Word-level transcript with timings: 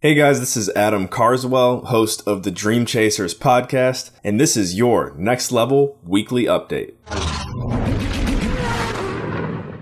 Hey 0.00 0.14
guys, 0.14 0.38
this 0.38 0.56
is 0.56 0.68
Adam 0.76 1.08
Carswell, 1.08 1.86
host 1.86 2.22
of 2.24 2.44
the 2.44 2.52
Dream 2.52 2.86
Chasers 2.86 3.36
podcast, 3.36 4.12
and 4.22 4.38
this 4.38 4.56
is 4.56 4.76
your 4.76 5.12
next 5.18 5.50
level 5.50 5.98
weekly 6.04 6.44
update. 6.44 6.94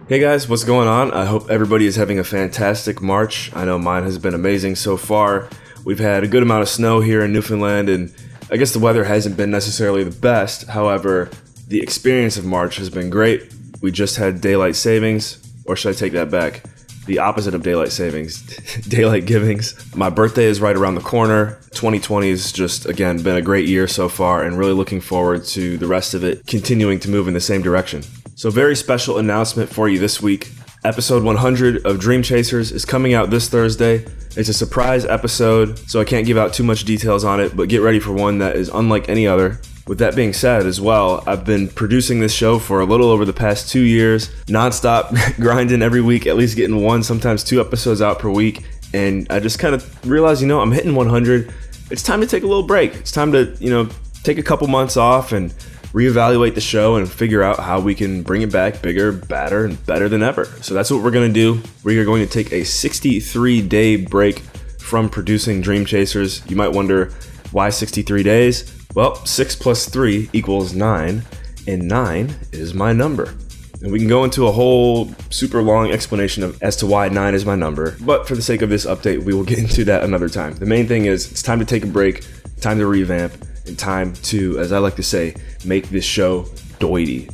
Hey 0.08 0.18
guys, 0.18 0.48
what's 0.48 0.64
going 0.64 0.88
on? 0.88 1.12
I 1.12 1.26
hope 1.26 1.50
everybody 1.50 1.84
is 1.84 1.96
having 1.96 2.18
a 2.18 2.24
fantastic 2.24 3.02
March. 3.02 3.54
I 3.54 3.66
know 3.66 3.78
mine 3.78 4.04
has 4.04 4.18
been 4.18 4.32
amazing 4.32 4.76
so 4.76 4.96
far. 4.96 5.50
We've 5.84 5.98
had 5.98 6.24
a 6.24 6.28
good 6.28 6.42
amount 6.42 6.62
of 6.62 6.70
snow 6.70 7.00
here 7.00 7.22
in 7.22 7.34
Newfoundland, 7.34 7.90
and 7.90 8.10
I 8.50 8.56
guess 8.56 8.72
the 8.72 8.78
weather 8.78 9.04
hasn't 9.04 9.36
been 9.36 9.50
necessarily 9.50 10.02
the 10.02 10.18
best. 10.18 10.66
However, 10.68 11.28
the 11.68 11.82
experience 11.82 12.38
of 12.38 12.46
March 12.46 12.76
has 12.76 12.88
been 12.88 13.10
great. 13.10 13.52
We 13.82 13.92
just 13.92 14.16
had 14.16 14.40
daylight 14.40 14.76
savings, 14.76 15.46
or 15.66 15.76
should 15.76 15.94
I 15.94 15.98
take 15.98 16.14
that 16.14 16.30
back? 16.30 16.62
The 17.06 17.18
opposite 17.18 17.54
of 17.54 17.62
daylight 17.62 17.92
savings, 17.92 18.42
daylight 18.88 19.26
givings. 19.26 19.74
My 19.94 20.10
birthday 20.10 20.44
is 20.44 20.60
right 20.60 20.76
around 20.76 20.96
the 20.96 21.00
corner. 21.00 21.58
2020 21.72 22.30
has 22.30 22.52
just, 22.52 22.86
again, 22.86 23.22
been 23.22 23.36
a 23.36 23.42
great 23.42 23.68
year 23.68 23.88
so 23.88 24.08
far 24.08 24.42
and 24.42 24.58
really 24.58 24.72
looking 24.72 25.00
forward 25.00 25.44
to 25.46 25.78
the 25.78 25.86
rest 25.86 26.14
of 26.14 26.24
it 26.24 26.46
continuing 26.46 26.98
to 27.00 27.10
move 27.10 27.28
in 27.28 27.34
the 27.34 27.40
same 27.40 27.62
direction. 27.62 28.02
So, 28.34 28.50
very 28.50 28.76
special 28.76 29.18
announcement 29.18 29.70
for 29.70 29.88
you 29.88 29.98
this 29.98 30.20
week. 30.20 30.50
Episode 30.84 31.24
100 31.24 31.84
of 31.84 31.98
Dream 31.98 32.22
Chasers 32.22 32.70
is 32.70 32.84
coming 32.84 33.14
out 33.14 33.30
this 33.30 33.48
Thursday. 33.48 34.04
It's 34.36 34.48
a 34.48 34.54
surprise 34.54 35.04
episode, 35.04 35.78
so 35.88 36.00
I 36.00 36.04
can't 36.04 36.26
give 36.26 36.36
out 36.36 36.52
too 36.52 36.62
much 36.62 36.84
details 36.84 37.24
on 37.24 37.40
it, 37.40 37.56
but 37.56 37.68
get 37.68 37.80
ready 37.80 37.98
for 37.98 38.12
one 38.12 38.38
that 38.38 38.54
is 38.54 38.68
unlike 38.68 39.08
any 39.08 39.26
other. 39.26 39.58
With 39.86 39.98
that 39.98 40.16
being 40.16 40.32
said, 40.32 40.66
as 40.66 40.80
well, 40.80 41.22
I've 41.28 41.44
been 41.44 41.68
producing 41.68 42.18
this 42.18 42.32
show 42.32 42.58
for 42.58 42.80
a 42.80 42.84
little 42.84 43.08
over 43.08 43.24
the 43.24 43.32
past 43.32 43.70
two 43.70 43.82
years, 43.82 44.30
nonstop 44.46 45.36
grinding 45.40 45.80
every 45.80 46.00
week, 46.00 46.26
at 46.26 46.36
least 46.36 46.56
getting 46.56 46.82
one, 46.82 47.04
sometimes 47.04 47.44
two 47.44 47.60
episodes 47.60 48.02
out 48.02 48.18
per 48.18 48.28
week. 48.28 48.64
And 48.92 49.28
I 49.30 49.38
just 49.38 49.60
kind 49.60 49.76
of 49.76 50.06
realized, 50.06 50.40
you 50.40 50.48
know, 50.48 50.60
I'm 50.60 50.72
hitting 50.72 50.96
100. 50.96 51.54
It's 51.90 52.02
time 52.02 52.20
to 52.20 52.26
take 52.26 52.42
a 52.42 52.46
little 52.46 52.64
break. 52.64 52.94
It's 52.96 53.12
time 53.12 53.30
to, 53.30 53.56
you 53.60 53.70
know, 53.70 53.88
take 54.24 54.38
a 54.38 54.42
couple 54.42 54.66
months 54.66 54.96
off 54.96 55.30
and 55.30 55.52
reevaluate 55.92 56.54
the 56.56 56.60
show 56.60 56.96
and 56.96 57.08
figure 57.08 57.44
out 57.44 57.60
how 57.60 57.78
we 57.78 57.94
can 57.94 58.24
bring 58.24 58.42
it 58.42 58.50
back 58.50 58.82
bigger, 58.82 59.12
badder, 59.12 59.66
and 59.66 59.86
better 59.86 60.08
than 60.08 60.20
ever. 60.22 60.46
So 60.62 60.74
that's 60.74 60.90
what 60.90 61.04
we're 61.04 61.12
going 61.12 61.32
to 61.32 61.34
do. 61.34 61.62
We 61.84 61.96
are 61.98 62.04
going 62.04 62.26
to 62.26 62.30
take 62.30 62.52
a 62.52 62.64
63 62.64 63.62
day 63.62 63.96
break 63.96 64.40
from 64.80 65.08
producing 65.08 65.60
Dream 65.60 65.84
Chasers. 65.84 66.44
You 66.50 66.56
might 66.56 66.72
wonder 66.72 67.12
why 67.52 67.70
63 67.70 68.22
days? 68.22 68.72
Well, 68.94 69.14
6 69.14 69.56
plus 69.56 69.88
3 69.88 70.30
equals 70.32 70.74
9, 70.74 71.22
and 71.66 71.88
9 71.88 72.36
is 72.52 72.74
my 72.74 72.92
number. 72.92 73.34
And 73.82 73.92
we 73.92 73.98
can 73.98 74.08
go 74.08 74.24
into 74.24 74.46
a 74.46 74.52
whole 74.52 75.10
super 75.30 75.62
long 75.62 75.90
explanation 75.90 76.42
of 76.42 76.62
as 76.62 76.76
to 76.76 76.86
why 76.86 77.08
9 77.08 77.34
is 77.34 77.44
my 77.44 77.54
number, 77.54 77.96
but 78.00 78.26
for 78.26 78.34
the 78.34 78.42
sake 78.42 78.62
of 78.62 78.70
this 78.70 78.86
update, 78.86 79.22
we 79.22 79.34
will 79.34 79.44
get 79.44 79.58
into 79.64 79.84
that 79.84 80.02
another 80.02 80.28
time. 80.28 80.54
The 80.54 80.66
main 80.66 80.86
thing 80.86 81.04
is 81.04 81.30
it's 81.30 81.42
time 81.42 81.58
to 81.58 81.64
take 81.64 81.84
a 81.84 81.88
break, 81.88 82.24
time 82.60 82.78
to 82.78 82.86
revamp, 82.86 83.34
and 83.66 83.78
time 83.78 84.14
to, 84.14 84.58
as 84.58 84.72
I 84.72 84.78
like 84.78 84.96
to 84.96 85.02
say, 85.02 85.34
make 85.64 85.88
this 85.88 86.04
show 86.04 86.44
doity 86.78 87.30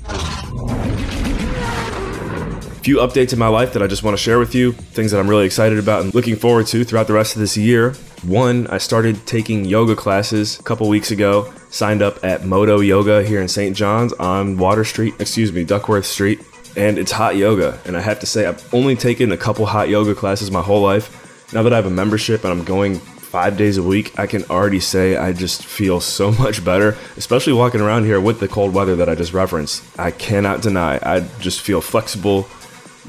few 2.83 2.97
updates 2.97 3.33
in 3.33 3.39
my 3.39 3.47
life 3.47 3.73
that 3.73 3.83
I 3.83 3.87
just 3.87 4.03
want 4.03 4.17
to 4.17 4.23
share 4.23 4.41
with 4.41 4.57
you, 4.57 4.73
things 4.73 5.13
that 5.13 5.21
I'm 5.21 5.29
really 5.29 5.47
excited 5.47 5.79
about 5.79 6.03
and 6.03 6.13
looking 6.15 6.35
forward 6.35 6.67
to 6.69 6.83
throughout 6.85 7.07
the 7.07 7.13
rest 7.13 7.37
of 7.37 7.41
this 7.41 7.57
year. 7.57 7.93
One, 8.25 8.67
I 8.67 8.79
started 8.79 9.25
taking 9.25 9.65
yoga 9.65 9.95
classes 9.95 10.59
a 10.59 10.65
couple 10.65 10.89
weeks 10.89 11.13
ago, 11.13 11.53
signed 11.71 12.03
up 12.03 12.25
at 12.25 12.45
Modo 12.45 12.81
Yoga 12.81 13.23
here 13.23 13.41
in 13.41 13.47
St. 13.47 13.77
John's 13.77 14.13
on 14.15 14.59
Water 14.59 14.85
Street, 14.85 15.15
excuse 15.21 15.53
me, 15.53 15.63
Duckworth 15.63 16.07
Street, 16.07 16.41
and 16.77 16.99
it's 16.99 17.13
hot 17.13 17.37
yoga. 17.37 17.81
And 17.85 17.97
I 17.97 18.01
have 18.01 18.19
to 18.21 18.27
say, 18.27 18.47
I've 18.47 18.75
only 18.75 18.97
taken 18.97 19.31
a 19.31 19.37
couple 19.37 19.65
hot 19.65 19.89
yoga 19.89 20.15
classes 20.15 20.51
my 20.51 20.63
whole 20.63 20.83
life. 20.83 21.53
Now 21.55 21.63
that 21.63 21.73
I 21.73 21.77
have 21.77 21.87
a 21.87 21.91
membership 21.91 22.43
and 22.43 22.53
I'm 22.53 22.65
going 22.65 22.99
five 22.99 23.57
days 23.57 23.79
a 23.79 23.83
week, 23.83 24.19
I 24.19 24.27
can 24.27 24.43
already 24.45 24.81
say 24.81 25.17
I 25.17 25.33
just 25.33 25.65
feel 25.65 26.01
so 26.01 26.33
much 26.39 26.65
better, 26.65 26.97
especially 27.17 27.53
walking 27.53 27.81
around 27.81 28.07
here 28.07 28.21
with 28.21 28.41
the 28.41 28.49
cold 28.49 28.75
weather 28.75 28.97
that 28.97 29.09
I 29.09 29.15
just 29.15 29.33
referenced. 29.33 29.85
I 30.01 30.11
cannot 30.11 30.63
deny, 30.63 30.99
I 31.01 31.21
just 31.39 31.61
feel 31.61 31.81
flexible, 31.81 32.49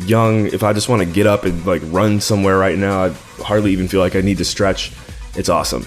young, 0.01 0.47
if 0.47 0.63
I 0.63 0.73
just 0.73 0.89
want 0.89 1.01
to 1.01 1.07
get 1.07 1.27
up 1.27 1.43
and 1.43 1.65
like 1.65 1.81
run 1.85 2.19
somewhere 2.19 2.57
right 2.57 2.77
now, 2.77 3.05
I 3.05 3.09
hardly 3.43 3.71
even 3.71 3.87
feel 3.87 3.99
like 3.99 4.15
I 4.15 4.21
need 4.21 4.37
to 4.39 4.45
stretch. 4.45 4.91
It's 5.35 5.49
awesome. 5.49 5.85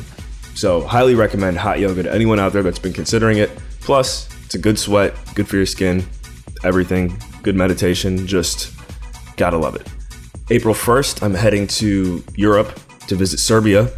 So, 0.55 0.81
highly 0.83 1.15
recommend 1.15 1.59
hot 1.59 1.81
yoga 1.81 2.05
to 2.05 2.13
anyone 2.13 2.41
out 2.41 2.53
there 2.53 2.63
that's 2.63 2.79
been 2.79 2.93
considering 2.93 3.39
it. 3.39 3.51
Plus, 3.81 4.29
it's 4.45 4.55
a 4.55 4.59
good 4.59 4.79
sweat, 4.79 5.15
good 5.35 5.47
for 5.49 5.57
your 5.57 5.67
skin, 5.67 6.05
everything, 6.65 7.21
good 7.43 7.57
meditation. 7.57 8.27
Just 8.27 8.75
gotta 9.37 9.59
love 9.59 9.77
it. 9.77 9.87
April 10.51 10.75
1st, 10.75 11.23
I'm 11.23 11.35
heading 11.35 11.67
to 11.67 12.25
Europe 12.37 12.79
to 13.09 13.17
visit 13.17 13.39
Serbia, 13.39 13.91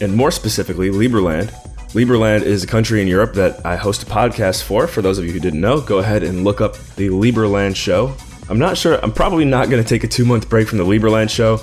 and 0.00 0.14
more 0.14 0.30
specifically, 0.30 0.90
Liberland. 0.90 1.50
Liberland 1.92 2.42
is 2.42 2.62
a 2.62 2.66
country 2.66 3.00
in 3.00 3.08
Europe 3.08 3.32
that 3.34 3.64
I 3.64 3.76
host 3.76 4.02
a 4.02 4.06
podcast 4.06 4.62
for. 4.62 4.86
For 4.86 5.00
those 5.00 5.18
of 5.18 5.24
you 5.24 5.32
who 5.32 5.40
didn't 5.40 5.60
know, 5.60 5.80
go 5.80 5.98
ahead 5.98 6.22
and 6.22 6.44
look 6.44 6.60
up 6.60 6.74
the 6.96 7.08
Liberland 7.08 7.74
Show 7.76 8.14
I'm 8.48 8.58
not 8.58 8.76
sure. 8.76 8.98
I'm 9.02 9.12
probably 9.12 9.44
not 9.44 9.70
going 9.70 9.82
to 9.82 9.88
take 9.88 10.04
a 10.04 10.08
two 10.08 10.24
month 10.24 10.48
break 10.48 10.68
from 10.68 10.78
the 10.78 10.84
Liberland 10.84 11.30
show. 11.30 11.60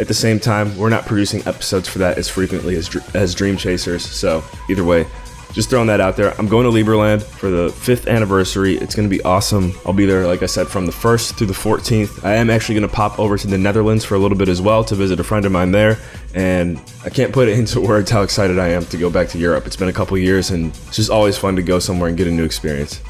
At 0.00 0.08
the 0.08 0.14
same 0.14 0.40
time, 0.40 0.76
we're 0.76 0.90
not 0.90 1.06
producing 1.06 1.40
episodes 1.46 1.88
for 1.88 2.00
that 2.00 2.18
as 2.18 2.28
frequently 2.28 2.74
as, 2.74 2.94
as 3.14 3.32
Dream 3.34 3.56
Chasers. 3.56 4.04
So, 4.04 4.42
either 4.68 4.82
way, 4.82 5.06
just 5.54 5.70
throwing 5.70 5.86
that 5.86 6.00
out 6.00 6.16
there. 6.16 6.34
I'm 6.36 6.48
going 6.48 6.64
to 6.64 6.70
Liberland 6.70 7.22
for 7.22 7.48
the 7.48 7.70
fifth 7.70 8.08
anniversary. 8.08 8.76
It's 8.76 8.96
going 8.96 9.08
to 9.08 9.16
be 9.16 9.22
awesome. 9.22 9.72
I'll 9.86 9.92
be 9.92 10.04
there, 10.04 10.26
like 10.26 10.42
I 10.42 10.46
said, 10.46 10.66
from 10.66 10.86
the 10.86 10.92
1st 10.92 11.36
through 11.36 11.46
the 11.46 11.52
14th. 11.52 12.24
I 12.24 12.34
am 12.34 12.50
actually 12.50 12.74
going 12.74 12.88
to 12.88 12.92
pop 12.92 13.20
over 13.20 13.38
to 13.38 13.46
the 13.46 13.56
Netherlands 13.56 14.04
for 14.04 14.16
a 14.16 14.18
little 14.18 14.36
bit 14.36 14.48
as 14.48 14.60
well 14.60 14.82
to 14.84 14.96
visit 14.96 15.20
a 15.20 15.24
friend 15.24 15.46
of 15.46 15.52
mine 15.52 15.70
there. 15.70 15.98
And 16.34 16.80
I 17.04 17.10
can't 17.10 17.32
put 17.32 17.48
it 17.48 17.56
into 17.58 17.80
words 17.80 18.10
how 18.10 18.22
excited 18.22 18.58
I 18.58 18.68
am 18.70 18.84
to 18.86 18.96
go 18.96 19.08
back 19.08 19.28
to 19.28 19.38
Europe. 19.38 19.64
It's 19.66 19.76
been 19.76 19.88
a 19.88 19.92
couple 19.92 20.18
years 20.18 20.50
and 20.50 20.72
it's 20.88 20.96
just 20.96 21.10
always 21.10 21.38
fun 21.38 21.54
to 21.54 21.62
go 21.62 21.78
somewhere 21.78 22.08
and 22.08 22.18
get 22.18 22.26
a 22.26 22.32
new 22.32 22.44
experience. 22.44 23.00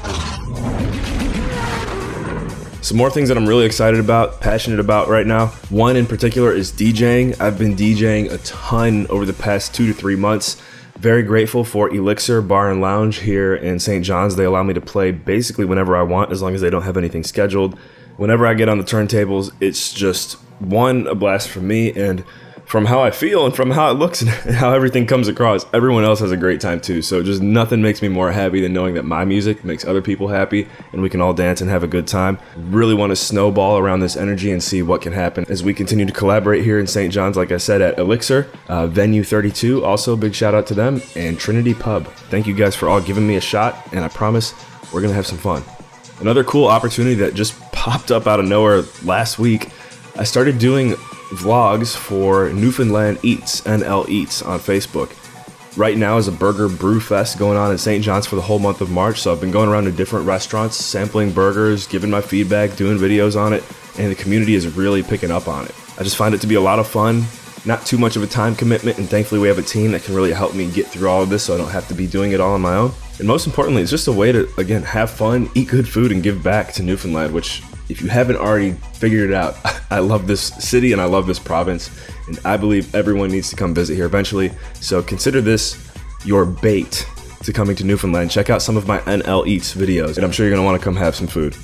Some 2.85 2.97
more 2.97 3.09
things 3.09 3.29
that 3.29 3.37
I'm 3.37 3.47
really 3.47 3.65
excited 3.65 3.99
about, 3.99 4.41
passionate 4.41 4.79
about 4.79 5.07
right 5.07 5.25
now. 5.25 5.47
One 5.69 5.95
in 5.95 6.05
particular 6.05 6.53
is 6.53 6.71
DJing. 6.71 7.41
I've 7.41 7.57
been 7.57 7.75
DJing 7.75 8.31
a 8.31 8.37
ton 8.37 9.07
over 9.07 9.25
the 9.25 9.33
past 9.33 9.73
two 9.73 9.87
to 9.87 9.93
three 9.93 10.15
months. 10.15 10.61
Very 10.99 11.23
grateful 11.23 11.63
for 11.63 11.89
Elixir 11.89 12.43
Bar 12.43 12.69
and 12.69 12.81
Lounge 12.81 13.17
here 13.17 13.55
in 13.55 13.79
St. 13.79 14.05
John's. 14.05 14.35
They 14.35 14.43
allow 14.43 14.61
me 14.61 14.75
to 14.75 14.81
play 14.81 15.09
basically 15.09 15.65
whenever 15.65 15.97
I 15.97 16.03
want 16.03 16.31
as 16.31 16.43
long 16.43 16.53
as 16.53 16.61
they 16.61 16.69
don't 16.69 16.83
have 16.83 16.95
anything 16.95 17.23
scheduled. 17.23 17.75
Whenever 18.17 18.45
I 18.45 18.53
get 18.53 18.69
on 18.69 18.77
the 18.77 18.83
turntables, 18.83 19.51
it's 19.59 19.91
just 19.91 20.33
one, 20.59 21.07
a 21.07 21.15
blast 21.15 21.49
for 21.49 21.61
me, 21.61 21.91
and 21.91 22.23
from 22.65 22.85
how 22.85 23.01
I 23.01 23.11
feel 23.11 23.45
and 23.45 23.55
from 23.55 23.71
how 23.71 23.91
it 23.91 23.93
looks 23.93 24.21
and 24.21 24.29
how 24.55 24.73
everything 24.73 25.05
comes 25.05 25.27
across, 25.27 25.65
everyone 25.73 26.03
else 26.03 26.19
has 26.19 26.31
a 26.31 26.37
great 26.37 26.59
time 26.59 26.81
too. 26.81 27.01
So 27.01 27.21
just 27.21 27.41
nothing 27.41 27.81
makes 27.81 28.01
me 28.01 28.07
more 28.07 28.31
happy 28.31 28.59
than 28.59 28.73
knowing 28.73 28.95
that 28.95 29.03
my 29.03 29.23
music 29.23 29.63
makes 29.63 29.85
other 29.85 30.01
people 30.01 30.27
happy 30.27 30.67
and 30.91 31.01
we 31.01 31.09
can 31.09 31.21
all 31.21 31.33
dance 31.33 31.61
and 31.61 31.69
have 31.69 31.83
a 31.83 31.87
good 31.87 32.07
time. 32.07 32.39
Really 32.57 32.93
want 32.93 33.11
to 33.11 33.15
snowball 33.15 33.77
around 33.77 33.99
this 33.99 34.17
energy 34.17 34.51
and 34.51 34.61
see 34.61 34.81
what 34.81 35.01
can 35.01 35.13
happen 35.13 35.45
as 35.47 35.63
we 35.63 35.73
continue 35.73 36.05
to 36.05 36.13
collaborate 36.13 36.63
here 36.63 36.79
in 36.79 36.87
St. 36.87 37.13
John's, 37.13 37.37
like 37.37 37.51
I 37.51 37.57
said, 37.57 37.81
at 37.81 37.99
Elixir, 37.99 38.49
uh, 38.67 38.87
Venue 38.87 39.23
32. 39.23 39.85
Also, 39.85 40.15
big 40.15 40.33
shout 40.33 40.55
out 40.55 40.65
to 40.67 40.73
them 40.73 41.01
and 41.15 41.39
Trinity 41.39 41.73
Pub. 41.73 42.07
Thank 42.29 42.47
you 42.47 42.55
guys 42.55 42.75
for 42.75 42.89
all 42.89 42.99
giving 42.99 43.27
me 43.27 43.35
a 43.35 43.41
shot, 43.41 43.93
and 43.93 44.03
I 44.03 44.07
promise 44.07 44.53
we're 44.91 45.01
going 45.01 45.11
to 45.11 45.15
have 45.15 45.27
some 45.27 45.37
fun. 45.37 45.63
Another 46.19 46.43
cool 46.43 46.67
opportunity 46.67 47.15
that 47.15 47.33
just 47.33 47.59
popped 47.71 48.11
up 48.11 48.25
out 48.25 48.39
of 48.39 48.45
nowhere 48.45 48.83
last 49.03 49.37
week. 49.37 49.69
I 50.17 50.23
started 50.23 50.57
doing 50.57 50.95
vlogs 51.29 51.95
for 51.95 52.49
Newfoundland 52.49 53.19
Eats, 53.23 53.61
NL 53.61 54.07
Eats 54.09 54.41
on 54.41 54.59
Facebook. 54.59 55.11
Right 55.77 55.97
now 55.97 56.17
is 56.17 56.29
a 56.29 56.31
burger 56.31 56.69
brew 56.69 57.01
fest 57.01 57.37
going 57.37 57.57
on 57.57 57.69
in 57.69 57.77
St. 57.77 58.03
John's 58.03 58.25
for 58.25 58.37
the 58.37 58.41
whole 58.41 58.59
month 58.59 58.79
of 58.79 58.89
March. 58.89 59.19
So 59.19 59.33
I've 59.33 59.41
been 59.41 59.51
going 59.51 59.67
around 59.67 59.85
to 59.85 59.91
different 59.91 60.25
restaurants, 60.25 60.77
sampling 60.77 61.31
burgers, 61.31 61.85
giving 61.85 62.09
my 62.09 62.21
feedback, 62.21 62.77
doing 62.77 62.97
videos 62.97 63.39
on 63.39 63.51
it, 63.51 63.61
and 63.97 64.09
the 64.09 64.15
community 64.15 64.55
is 64.55 64.73
really 64.75 65.03
picking 65.03 65.31
up 65.31 65.49
on 65.49 65.65
it. 65.65 65.75
I 65.99 66.03
just 66.03 66.15
find 66.15 66.33
it 66.33 66.41
to 66.41 66.47
be 66.47 66.55
a 66.55 66.61
lot 66.61 66.79
of 66.79 66.87
fun, 66.87 67.25
not 67.65 67.85
too 67.85 67.97
much 67.97 68.15
of 68.15 68.23
a 68.23 68.27
time 68.27 68.55
commitment, 68.55 68.99
and 68.99 69.09
thankfully 69.09 69.41
we 69.41 69.49
have 69.49 69.57
a 69.57 69.63
team 69.63 69.91
that 69.91 70.03
can 70.03 70.15
really 70.15 70.31
help 70.31 70.55
me 70.55 70.71
get 70.71 70.87
through 70.87 71.09
all 71.09 71.21
of 71.21 71.29
this 71.29 71.43
so 71.43 71.55
I 71.55 71.57
don't 71.57 71.71
have 71.71 71.87
to 71.89 71.93
be 71.93 72.07
doing 72.07 72.31
it 72.31 72.39
all 72.39 72.53
on 72.53 72.61
my 72.61 72.75
own. 72.75 72.93
And 73.19 73.27
most 73.27 73.45
importantly, 73.45 73.81
it's 73.81 73.91
just 73.91 74.07
a 74.07 74.13
way 74.13 74.31
to, 74.31 74.47
again, 74.57 74.83
have 74.83 75.09
fun, 75.09 75.49
eat 75.55 75.67
good 75.67 75.87
food, 75.89 76.11
and 76.13 76.23
give 76.23 76.41
back 76.41 76.71
to 76.73 76.83
Newfoundland, 76.83 77.33
which 77.33 77.63
if 77.89 78.01
you 78.01 78.07
haven't 78.07 78.37
already 78.37 78.71
figured 78.93 79.29
it 79.29 79.35
out, 79.35 79.55
I 79.91 79.99
love 79.99 80.27
this 80.27 80.41
city 80.41 80.91
and 80.91 81.01
I 81.01 81.05
love 81.05 81.27
this 81.27 81.39
province, 81.39 81.89
and 82.27 82.39
I 82.45 82.57
believe 82.57 82.93
everyone 82.95 83.29
needs 83.29 83.49
to 83.49 83.55
come 83.55 83.73
visit 83.73 83.95
here 83.95 84.05
eventually. 84.05 84.51
So 84.81 85.01
consider 85.03 85.41
this 85.41 85.91
your 86.23 86.45
bait 86.45 87.07
to 87.43 87.53
coming 87.53 87.75
to 87.75 87.83
Newfoundland. 87.83 88.31
Check 88.31 88.49
out 88.49 88.61
some 88.61 88.77
of 88.77 88.87
my 88.87 88.99
NL 89.01 89.47
Eats 89.47 89.75
videos, 89.75 90.15
and 90.15 90.25
I'm 90.25 90.31
sure 90.31 90.45
you're 90.45 90.55
gonna 90.55 90.65
wanna 90.65 90.79
come 90.79 90.95
have 90.95 91.15
some 91.15 91.27
food. 91.27 91.55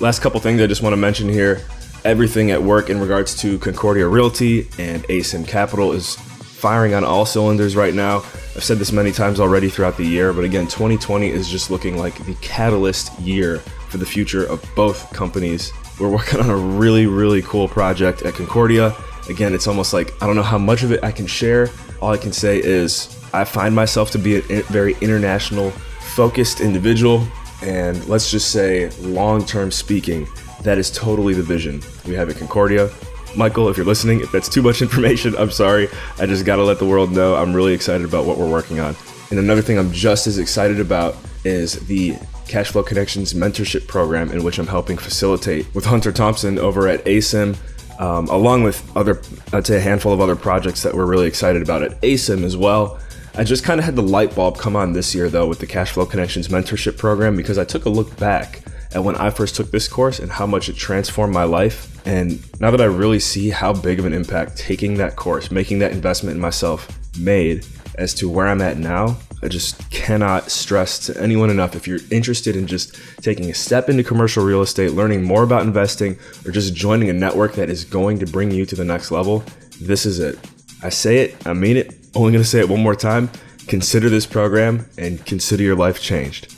Last 0.00 0.20
couple 0.20 0.40
things 0.40 0.60
I 0.60 0.66
just 0.66 0.82
wanna 0.82 0.96
mention 0.96 1.28
here 1.28 1.62
everything 2.04 2.50
at 2.50 2.62
work 2.62 2.88
in 2.88 3.00
regards 3.00 3.34
to 3.36 3.58
Concordia 3.58 4.08
Realty 4.08 4.60
and 4.78 5.02
Asym 5.04 5.46
Capital 5.46 5.92
is 5.92 6.16
firing 6.16 6.94
on 6.94 7.04
all 7.04 7.26
cylinders 7.26 7.76
right 7.76 7.94
now. 7.94 8.22
I've 8.56 8.64
said 8.64 8.78
this 8.78 8.92
many 8.92 9.12
times 9.12 9.40
already 9.40 9.68
throughout 9.68 9.96
the 9.96 10.04
year, 10.04 10.32
but 10.32 10.44
again, 10.44 10.66
2020 10.66 11.28
is 11.28 11.48
just 11.48 11.70
looking 11.70 11.96
like 11.96 12.24
the 12.26 12.34
catalyst 12.40 13.18
year 13.20 13.58
for 13.88 13.98
the 13.98 14.06
future 14.06 14.44
of 14.44 14.64
both 14.74 15.12
companies. 15.12 15.72
We're 15.98 16.08
working 16.10 16.40
on 16.40 16.50
a 16.50 16.56
really, 16.56 17.06
really 17.06 17.42
cool 17.42 17.68
project 17.68 18.22
at 18.22 18.34
Concordia, 18.34 18.94
Again, 19.30 19.54
it's 19.54 19.68
almost 19.68 19.92
like 19.92 20.20
I 20.20 20.26
don't 20.26 20.34
know 20.34 20.42
how 20.42 20.58
much 20.58 20.82
of 20.82 20.90
it 20.90 21.04
I 21.04 21.12
can 21.12 21.26
share. 21.26 21.68
All 22.00 22.10
I 22.10 22.16
can 22.16 22.32
say 22.32 22.58
is 22.58 23.16
I 23.32 23.44
find 23.44 23.72
myself 23.74 24.10
to 24.12 24.18
be 24.18 24.36
a 24.36 24.62
very 24.62 24.96
international 25.00 25.70
focused 26.16 26.60
individual. 26.60 27.26
And 27.62 28.04
let's 28.08 28.30
just 28.30 28.50
say, 28.50 28.90
long 29.00 29.44
term 29.44 29.70
speaking, 29.70 30.26
that 30.62 30.78
is 30.78 30.90
totally 30.90 31.34
the 31.34 31.42
vision 31.44 31.80
we 32.06 32.14
have 32.14 32.28
at 32.28 32.36
Concordia. 32.36 32.90
Michael, 33.36 33.68
if 33.68 33.76
you're 33.76 33.86
listening, 33.86 34.20
if 34.20 34.32
that's 34.32 34.48
too 34.48 34.62
much 34.62 34.82
information, 34.86 35.36
I'm 35.36 35.50
sorry. 35.50 35.88
I 36.18 36.26
just 36.26 36.44
got 36.44 36.56
to 36.56 36.64
let 36.64 36.78
the 36.78 36.86
world 36.86 37.12
know 37.12 37.36
I'm 37.36 37.54
really 37.54 37.74
excited 37.74 38.06
about 38.06 38.24
what 38.26 38.38
we're 38.38 38.50
working 38.50 38.80
on. 38.80 38.96
And 39.30 39.38
another 39.38 39.62
thing 39.62 39.78
I'm 39.78 39.92
just 39.92 40.26
as 40.26 40.38
excited 40.38 40.80
about 40.80 41.16
is 41.44 41.74
the 41.86 42.16
Cash 42.48 42.72
Flow 42.72 42.82
Connections 42.82 43.32
mentorship 43.32 43.86
program, 43.86 44.32
in 44.32 44.42
which 44.42 44.58
I'm 44.58 44.66
helping 44.66 44.98
facilitate 44.98 45.72
with 45.74 45.84
Hunter 45.84 46.10
Thompson 46.10 46.58
over 46.58 46.88
at 46.88 47.04
Asym, 47.04 47.56
um, 48.00 48.26
along 48.28 48.64
with 48.64 48.96
other, 48.96 49.20
I'd 49.52 49.66
say 49.66 49.76
a 49.76 49.80
handful 49.80 50.12
of 50.12 50.20
other 50.20 50.34
projects 50.34 50.82
that 50.82 50.94
we're 50.94 51.06
really 51.06 51.28
excited 51.28 51.62
about 51.62 51.82
at 51.82 52.00
Asym 52.00 52.42
as 52.42 52.56
well. 52.56 52.98
I 53.36 53.44
just 53.44 53.62
kind 53.62 53.78
of 53.78 53.84
had 53.84 53.94
the 53.94 54.02
light 54.02 54.34
bulb 54.34 54.58
come 54.58 54.74
on 54.74 54.92
this 54.92 55.14
year 55.14 55.28
though 55.28 55.46
with 55.46 55.60
the 55.60 55.66
Cash 55.66 55.92
Flow 55.92 56.04
Connections 56.04 56.48
mentorship 56.48 56.98
program 56.98 57.36
because 57.36 57.58
I 57.58 57.64
took 57.64 57.84
a 57.84 57.90
look 57.90 58.16
back 58.16 58.62
at 58.92 59.04
when 59.04 59.16
I 59.16 59.30
first 59.30 59.54
took 59.54 59.70
this 59.70 59.86
course 59.86 60.18
and 60.18 60.32
how 60.32 60.46
much 60.46 60.68
it 60.68 60.76
transformed 60.76 61.32
my 61.32 61.44
life. 61.44 61.89
And 62.04 62.40
now 62.60 62.70
that 62.70 62.80
I 62.80 62.84
really 62.84 63.20
see 63.20 63.50
how 63.50 63.72
big 63.72 63.98
of 63.98 64.04
an 64.04 64.12
impact 64.12 64.56
taking 64.56 64.94
that 64.94 65.16
course, 65.16 65.50
making 65.50 65.80
that 65.80 65.92
investment 65.92 66.36
in 66.36 66.40
myself 66.40 66.88
made 67.18 67.66
as 67.96 68.14
to 68.14 68.28
where 68.28 68.46
I'm 68.46 68.60
at 68.60 68.78
now, 68.78 69.18
I 69.42 69.48
just 69.48 69.90
cannot 69.90 70.50
stress 70.50 70.98
to 71.06 71.18
anyone 71.20 71.50
enough 71.50 71.74
if 71.74 71.88
you're 71.88 72.00
interested 72.10 72.56
in 72.56 72.66
just 72.66 72.94
taking 73.22 73.50
a 73.50 73.54
step 73.54 73.88
into 73.88 74.04
commercial 74.04 74.44
real 74.44 74.60
estate, 74.60 74.92
learning 74.92 75.24
more 75.24 75.42
about 75.42 75.62
investing, 75.62 76.18
or 76.44 76.50
just 76.50 76.74
joining 76.74 77.08
a 77.08 77.14
network 77.14 77.54
that 77.54 77.70
is 77.70 77.84
going 77.84 78.18
to 78.18 78.26
bring 78.26 78.50
you 78.50 78.66
to 78.66 78.76
the 78.76 78.84
next 78.84 79.10
level, 79.10 79.42
this 79.80 80.04
is 80.04 80.20
it. 80.20 80.38
I 80.82 80.90
say 80.90 81.18
it, 81.18 81.46
I 81.46 81.54
mean 81.54 81.76
it, 81.78 81.94
only 82.14 82.32
to 82.32 82.44
say 82.44 82.60
it 82.60 82.68
one 82.68 82.82
more 82.82 82.94
time. 82.94 83.30
Consider 83.66 84.08
this 84.08 84.26
program 84.26 84.86
and 84.98 85.24
consider 85.24 85.62
your 85.62 85.76
life 85.76 86.00
changed. 86.02 86.54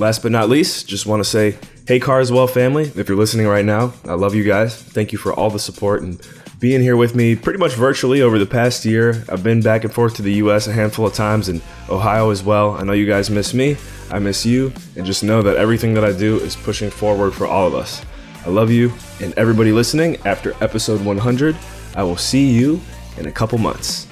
Last 0.00 0.22
but 0.22 0.32
not 0.32 0.48
least, 0.48 0.88
just 0.88 1.06
want 1.06 1.22
to 1.22 1.28
say, 1.28 1.56
hey, 1.86 2.00
Carswell 2.00 2.46
family, 2.46 2.90
if 2.96 3.08
you're 3.10 3.18
listening 3.18 3.46
right 3.46 3.64
now, 3.64 3.92
I 4.06 4.14
love 4.14 4.34
you 4.34 4.42
guys. 4.42 4.74
Thank 4.74 5.12
you 5.12 5.18
for 5.18 5.34
all 5.34 5.50
the 5.50 5.58
support 5.58 6.00
and 6.00 6.18
being 6.58 6.80
here 6.80 6.96
with 6.96 7.14
me 7.14 7.36
pretty 7.36 7.58
much 7.58 7.74
virtually 7.74 8.22
over 8.22 8.38
the 8.38 8.46
past 8.46 8.86
year. 8.86 9.22
I've 9.28 9.42
been 9.42 9.60
back 9.60 9.84
and 9.84 9.92
forth 9.92 10.14
to 10.16 10.22
the 10.22 10.32
US 10.34 10.66
a 10.66 10.72
handful 10.72 11.06
of 11.06 11.12
times 11.12 11.50
and 11.50 11.60
Ohio 11.90 12.30
as 12.30 12.42
well. 12.42 12.70
I 12.70 12.84
know 12.84 12.94
you 12.94 13.04
guys 13.06 13.28
miss 13.28 13.52
me, 13.52 13.76
I 14.10 14.18
miss 14.18 14.46
you, 14.46 14.72
and 14.96 15.04
just 15.04 15.22
know 15.22 15.42
that 15.42 15.58
everything 15.58 15.92
that 15.92 16.06
I 16.06 16.12
do 16.12 16.38
is 16.38 16.56
pushing 16.56 16.88
forward 16.88 17.34
for 17.34 17.46
all 17.46 17.66
of 17.66 17.74
us. 17.74 18.02
I 18.46 18.48
love 18.48 18.70
you, 18.70 18.90
and 19.20 19.34
everybody 19.34 19.70
listening, 19.70 20.16
after 20.24 20.54
episode 20.62 21.04
100, 21.04 21.54
I 21.96 22.02
will 22.02 22.16
see 22.16 22.50
you 22.50 22.80
in 23.18 23.26
a 23.26 23.32
couple 23.32 23.58
months. 23.58 24.06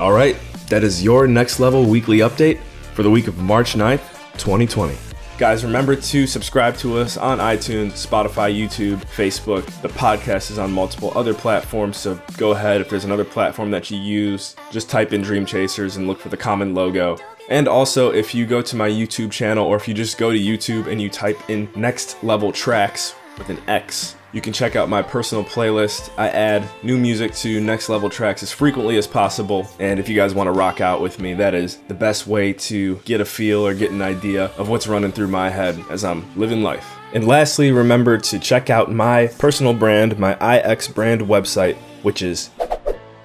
All 0.00 0.12
right, 0.12 0.36
that 0.68 0.82
is 0.82 1.04
your 1.04 1.28
next 1.28 1.60
level 1.60 1.84
weekly 1.84 2.18
update 2.18 2.58
for 2.94 3.04
the 3.04 3.10
week 3.10 3.28
of 3.28 3.38
March 3.38 3.74
9th, 3.74 4.17
2020. 4.38 4.96
Guys, 5.38 5.64
remember 5.64 5.94
to 5.94 6.26
subscribe 6.26 6.76
to 6.78 6.98
us 6.98 7.16
on 7.16 7.38
iTunes, 7.38 8.04
Spotify, 8.04 8.52
YouTube, 8.52 8.96
Facebook. 9.04 9.64
The 9.82 9.88
podcast 9.88 10.50
is 10.50 10.58
on 10.58 10.72
multiple 10.72 11.12
other 11.16 11.32
platforms, 11.32 11.96
so 11.96 12.20
go 12.36 12.50
ahead. 12.50 12.80
If 12.80 12.90
there's 12.90 13.04
another 13.04 13.24
platform 13.24 13.70
that 13.70 13.88
you 13.88 13.98
use, 13.98 14.56
just 14.72 14.90
type 14.90 15.12
in 15.12 15.22
Dream 15.22 15.46
Chasers 15.46 15.96
and 15.96 16.08
look 16.08 16.18
for 16.18 16.28
the 16.28 16.36
common 16.36 16.74
logo. 16.74 17.18
And 17.48 17.68
also, 17.68 18.10
if 18.10 18.34
you 18.34 18.46
go 18.46 18.60
to 18.62 18.74
my 18.74 18.88
YouTube 18.88 19.30
channel 19.30 19.64
or 19.64 19.76
if 19.76 19.86
you 19.86 19.94
just 19.94 20.18
go 20.18 20.32
to 20.32 20.38
YouTube 20.38 20.88
and 20.88 21.00
you 21.00 21.08
type 21.08 21.38
in 21.48 21.68
Next 21.76 22.20
Level 22.24 22.50
Trax 22.50 23.14
with 23.38 23.48
an 23.48 23.58
X, 23.68 24.16
you 24.32 24.40
can 24.40 24.52
check 24.52 24.76
out 24.76 24.88
my 24.88 25.02
personal 25.02 25.42
playlist. 25.42 26.10
I 26.18 26.28
add 26.28 26.68
new 26.82 26.98
music 26.98 27.34
to 27.36 27.60
Next 27.60 27.88
Level 27.88 28.10
Trax 28.10 28.42
as 28.42 28.52
frequently 28.52 28.98
as 28.98 29.06
possible. 29.06 29.66
And 29.78 29.98
if 29.98 30.08
you 30.08 30.16
guys 30.16 30.34
want 30.34 30.48
to 30.48 30.52
rock 30.52 30.80
out 30.80 31.00
with 31.00 31.18
me, 31.18 31.34
that 31.34 31.54
is 31.54 31.78
the 31.88 31.94
best 31.94 32.26
way 32.26 32.52
to 32.52 32.96
get 33.04 33.20
a 33.20 33.24
feel 33.24 33.66
or 33.66 33.74
get 33.74 33.90
an 33.90 34.02
idea 34.02 34.46
of 34.58 34.68
what's 34.68 34.86
running 34.86 35.12
through 35.12 35.28
my 35.28 35.48
head 35.48 35.82
as 35.90 36.04
I'm 36.04 36.26
living 36.38 36.62
life. 36.62 36.86
And 37.14 37.26
lastly, 37.26 37.72
remember 37.72 38.18
to 38.18 38.38
check 38.38 38.68
out 38.68 38.92
my 38.92 39.28
personal 39.38 39.72
brand, 39.72 40.18
my 40.18 40.34
IX 40.34 40.86
brand 40.88 41.22
website, 41.22 41.76
which 42.02 42.20
is 42.20 42.50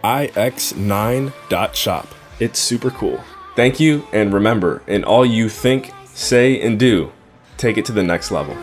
ix9.shop. 0.04 2.08
It's 2.40 2.60
super 2.60 2.92
cool. 2.92 3.22
Thank 3.56 3.80
you, 3.80 4.08
and 4.14 4.34
remember, 4.34 4.82
in 4.88 5.04
all 5.04 5.26
you 5.26 5.50
think, 5.50 5.92
say, 6.06 6.62
and 6.62 6.80
do, 6.80 7.12
take 7.58 7.78
it 7.78 7.86
to 7.86 7.92
the 7.92 8.04
next 8.04 8.32
level. 8.32 8.56